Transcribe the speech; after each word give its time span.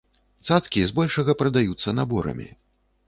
Цацкі 0.47 0.85
збольшага 0.91 1.35
прадаюцца 1.43 1.95
наборамі. 2.01 2.49